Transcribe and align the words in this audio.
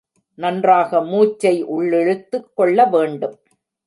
நன்றாக 0.37 1.01
மூச்சை 1.01 1.63
உள்ளிழுத்துக் 1.65 2.47
கொள்ள 2.53 2.85
வேண்டும். 2.85 3.37